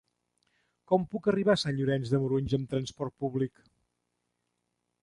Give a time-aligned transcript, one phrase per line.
[0.91, 3.65] Com puc arribar a Sant Llorenç de Morunys amb trasport públic?